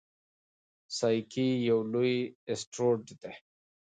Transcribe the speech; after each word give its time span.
سایکي 0.97 1.47
یو 1.69 1.79
لوی 1.93 2.15
اسټروېډ 2.51 3.01
دی. 3.21 3.33